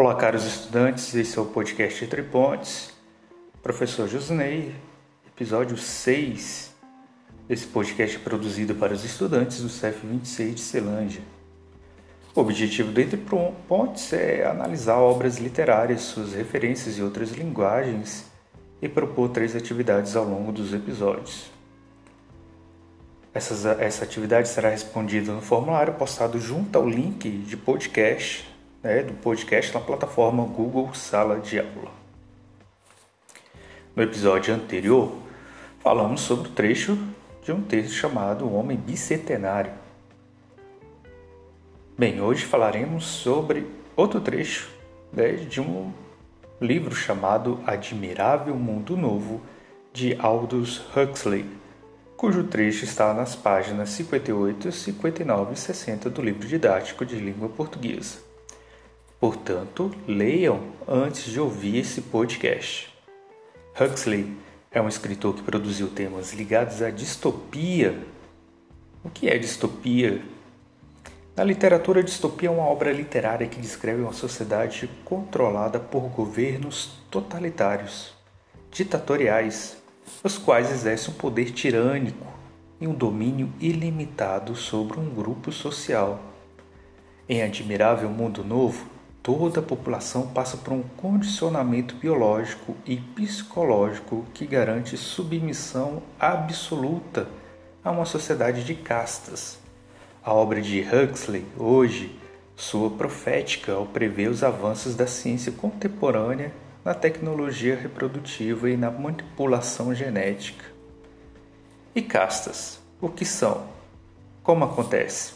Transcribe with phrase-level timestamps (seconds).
[0.00, 2.92] Olá, caros estudantes, esse é o podcast Entre Pontes.
[3.60, 4.72] Professor Josnei,
[5.26, 6.72] episódio 6
[7.48, 11.20] desse podcast é produzido para os estudantes do CEF 26 de Celândia.
[12.32, 18.24] O objetivo do Entre Pontes é analisar obras literárias, suas referências e outras linguagens
[18.80, 21.50] e propor três atividades ao longo dos episódios.
[23.34, 29.14] Essas, essa atividade será respondida no formulário postado junto ao link de podcast, né, do
[29.14, 31.92] podcast na plataforma Google Sala de Aula.
[33.94, 35.12] No episódio anterior,
[35.80, 36.98] falamos sobre o trecho
[37.42, 39.72] de um texto chamado O Homem Bicentenário.
[41.96, 44.70] Bem, hoje falaremos sobre outro trecho
[45.12, 45.92] né, de um
[46.60, 49.40] livro chamado Admirável Mundo Novo,
[49.92, 51.58] de Aldous Huxley
[52.18, 58.27] cujo trecho está nas páginas 58, 59 e 60 do livro didático de língua portuguesa.
[59.20, 62.88] Portanto, leiam antes de ouvir esse podcast.
[63.78, 64.36] Huxley
[64.70, 67.98] é um escritor que produziu temas ligados à distopia.
[69.02, 70.22] O que é distopia?
[71.34, 78.14] Na literatura, distopia é uma obra literária que descreve uma sociedade controlada por governos totalitários,
[78.70, 79.76] ditatoriais,
[80.22, 82.26] os quais exercem um poder tirânico
[82.80, 86.20] e um domínio ilimitado sobre um grupo social.
[87.28, 88.97] Em Admirável Mundo Novo,
[89.28, 97.28] toda a população passa por um condicionamento biológico e psicológico que garante submissão absoluta
[97.84, 99.58] a uma sociedade de castas.
[100.24, 102.18] A obra de Huxley, hoje,
[102.56, 106.50] soa profética ao prever os avanços da ciência contemporânea
[106.82, 110.64] na tecnologia reprodutiva e na manipulação genética.
[111.94, 113.66] E castas, o que são?
[114.42, 115.34] Como acontece?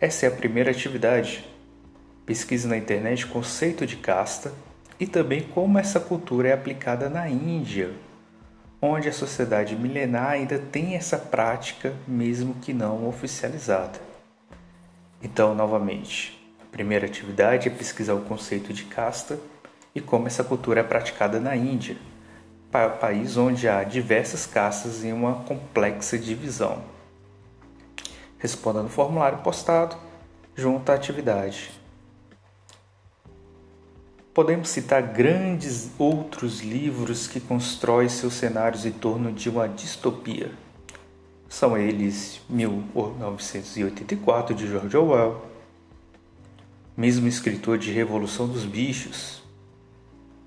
[0.00, 1.53] Essa é a primeira atividade.
[2.26, 4.52] Pesquise na internet o conceito de casta
[4.98, 7.92] e também como essa cultura é aplicada na Índia,
[8.80, 14.00] onde a sociedade milenar ainda tem essa prática, mesmo que não oficializada.
[15.22, 19.38] Então, novamente, a primeira atividade é pesquisar o conceito de casta
[19.94, 21.96] e como essa cultura é praticada na Índia,
[23.00, 26.82] país onde há diversas castas e uma complexa divisão.
[28.38, 29.96] Responda no formulário postado
[30.56, 31.83] junto à atividade.
[34.34, 40.50] Podemos citar grandes outros livros que constroem seus cenários em torno de uma distopia.
[41.48, 45.40] São eles 1984 de George Orwell,
[46.96, 49.44] mesmo escritor de Revolução dos Bichos,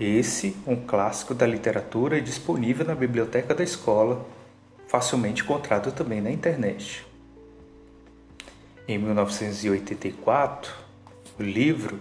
[0.00, 4.26] esse, um clássico da literatura disponível na biblioteca da escola,
[4.88, 7.06] facilmente encontrado também na internet.
[8.88, 10.72] Em 1984,
[11.38, 12.00] o livro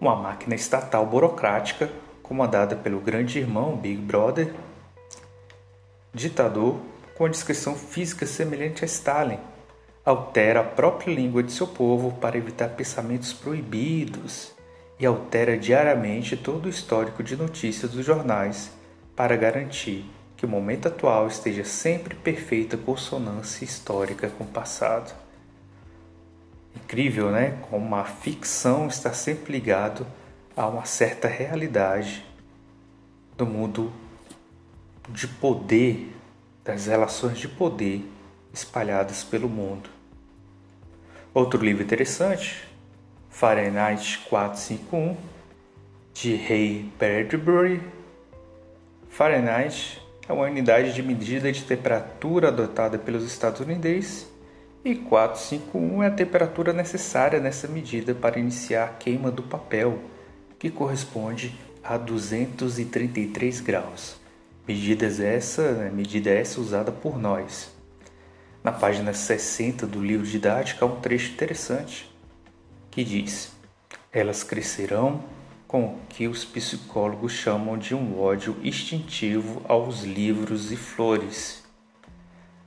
[0.00, 1.90] Uma máquina estatal burocrática,
[2.22, 4.54] comandada pelo grande irmão Big Brother,
[6.12, 6.80] ditador
[7.16, 9.38] com descrição física semelhante a Stalin,
[10.04, 14.52] altera a própria língua de seu povo para evitar pensamentos proibidos
[14.98, 18.70] e altera diariamente todo o histórico de notícias dos jornais
[19.14, 20.04] para garantir
[20.36, 25.25] que o momento atual esteja sempre em perfeita consonância histórica com o passado.
[26.76, 27.58] Incrível, né?
[27.70, 30.06] Como a ficção está sempre ligado
[30.54, 32.24] a uma certa realidade
[33.36, 33.92] do mundo
[35.08, 36.14] de poder,
[36.64, 38.04] das relações de poder
[38.52, 39.88] espalhadas pelo mundo.
[41.32, 42.66] Outro livro interessante
[43.30, 45.16] Fahrenheit 451
[46.14, 47.82] de Ray Bradbury.
[49.10, 54.35] Fahrenheit é uma unidade de medida de temperatura adotada pelos estadunidenses
[54.86, 59.98] e 451 é a temperatura necessária nessa medida para iniciar a queima do papel,
[60.60, 61.52] que corresponde
[61.82, 64.16] a 233 graus.
[64.66, 67.74] Medidas essa, né, medida essa usada por nós.
[68.62, 72.08] Na página 60 do livro didático há um trecho interessante
[72.88, 73.56] que diz:
[74.12, 75.24] Elas crescerão
[75.66, 81.64] com o que os psicólogos chamam de um ódio instintivo aos livros e flores.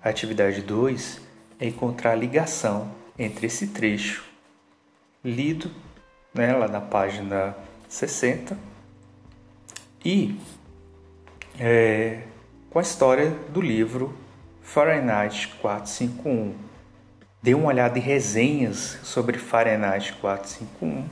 [0.04, 1.29] Atividade 2
[1.60, 4.24] encontrar a ligação entre esse trecho
[5.24, 5.70] lido
[6.34, 7.56] né, lá na página
[7.88, 8.58] 60
[10.06, 10.40] e
[11.60, 12.22] é,
[12.70, 14.18] com a história do livro
[14.62, 16.70] Fahrenheit 451
[17.42, 21.08] Dê uma olhada em resenhas sobre Fahrenheit 451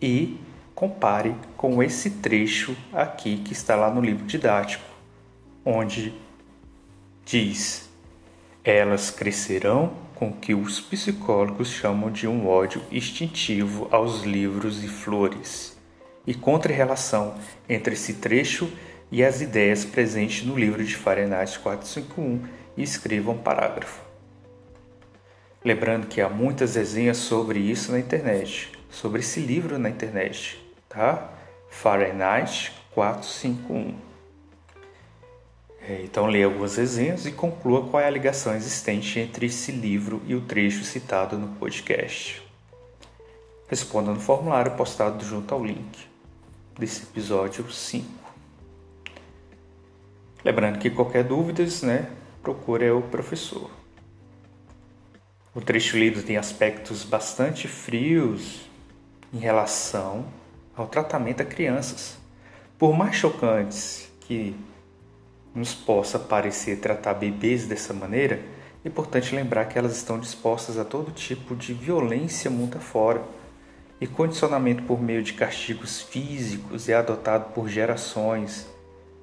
[0.00, 0.38] e
[0.74, 4.84] compare com esse trecho aqui que está lá no livro didático,
[5.64, 6.12] onde
[7.24, 7.88] diz:
[8.64, 15.76] Elas crescerão com que os psicólogos chamam de um ódio instintivo aos livros e flores,
[16.24, 17.34] e contra-relação
[17.68, 18.70] entre esse trecho
[19.10, 22.44] e as ideias presentes no livro de Fahrenheit 451
[22.76, 24.00] e escreva um parágrafo.
[25.64, 31.32] Lembrando que há muitas resenhas sobre isso na internet, sobre esse livro na internet, tá?
[31.68, 34.11] Fahrenheit 451.
[35.88, 40.22] É, então leia algumas resenhas e conclua qual é a ligação existente entre esse livro
[40.26, 42.40] e o trecho citado no podcast.
[43.66, 46.06] Responda no formulário postado junto ao link
[46.78, 48.06] desse episódio 5.
[50.44, 52.10] Lembrando que qualquer dúvida, né,
[52.42, 53.70] procure o professor.
[55.54, 58.62] O trecho lido tem aspectos bastante frios
[59.34, 60.26] em relação
[60.76, 62.18] ao tratamento a crianças.
[62.78, 64.56] Por mais chocantes que
[65.54, 68.40] nos possa parecer tratar bebês dessa maneira,
[68.84, 73.22] é importante lembrar que elas estão dispostas a todo tipo de violência mundo afora.
[74.00, 78.66] E condicionamento por meio de castigos físicos é adotado por gerações,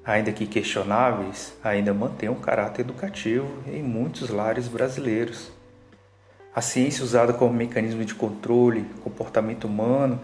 [0.02, 5.52] ainda que questionáveis, ainda mantém um caráter educativo em muitos lares brasileiros.
[6.54, 10.18] A ciência usada como mecanismo de controle, comportamento humano,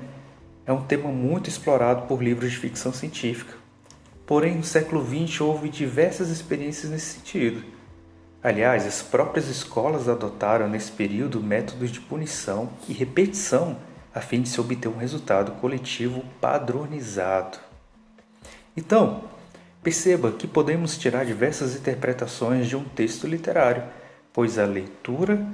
[0.65, 3.66] é um tema muito explorado por livros de ficção científica.
[4.27, 7.65] Porém, no século XX houve diversas experiências nesse sentido.
[8.43, 13.79] Aliás, as próprias escolas adotaram nesse período métodos de punição e repetição
[14.13, 17.59] a fim de se obter um resultado coletivo padronizado.
[18.77, 19.25] Então,
[19.83, 23.85] perceba que podemos tirar diversas interpretações de um texto literário,
[24.33, 25.47] pois a leitura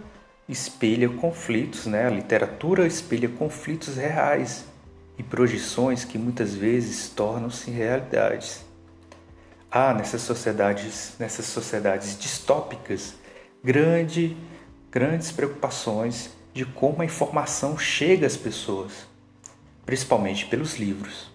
[0.49, 2.07] espelha conflitos, né?
[2.07, 4.65] a literatura espelha conflitos reais
[5.23, 8.65] e projeções que muitas vezes tornam-se realidades.
[9.71, 13.15] Há nessas sociedades, nessas sociedades distópicas,
[13.63, 14.37] grande,
[14.91, 19.07] grandes preocupações de como a informação chega às pessoas,
[19.87, 21.31] principalmente pelos livros.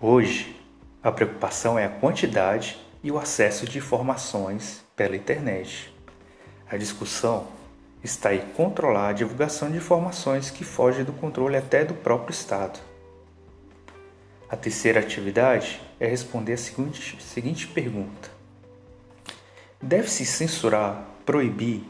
[0.00, 0.54] Hoje,
[1.02, 5.92] a preocupação é a quantidade e o acesso de informações pela internet.
[6.70, 7.48] A discussão
[8.04, 12.78] está em controlar a divulgação de informações que fogem do controle até do próprio Estado.
[14.48, 18.30] A terceira atividade é responder a seguinte, seguinte pergunta:
[19.82, 21.82] Deve-se censurar, proibir,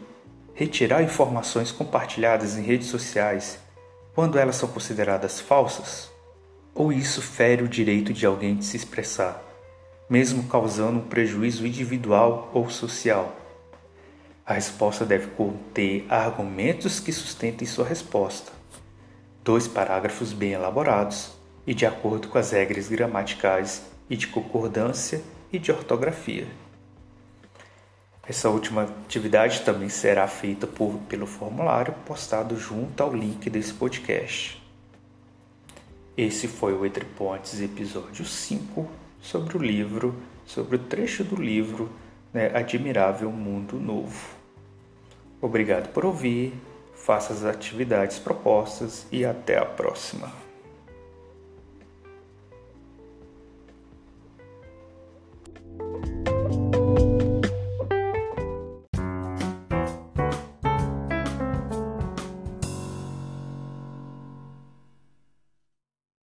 [0.54, 3.58] retirar informações compartilhadas em redes sociais
[4.14, 6.10] quando elas são consideradas falsas?
[6.74, 9.42] Ou isso fere o direito de alguém de se expressar,
[10.08, 13.36] mesmo causando um prejuízo individual ou social?
[14.46, 18.50] A resposta deve conter argumentos que sustentem sua resposta,
[19.44, 21.35] dois parágrafos bem elaborados
[21.66, 25.20] e de acordo com as regras gramaticais e de concordância
[25.52, 26.46] e de ortografia.
[28.28, 34.62] Essa última atividade também será feita por, pelo formulário postado junto ao link desse podcast.
[36.16, 38.88] Esse foi o Entre Pontes, episódio 5,
[39.20, 40.14] sobre o livro,
[40.44, 41.90] sobre o trecho do livro
[42.32, 44.34] né, Admirável Mundo Novo.
[45.40, 46.54] Obrigado por ouvir,
[46.94, 50.45] faça as atividades propostas e até a próxima.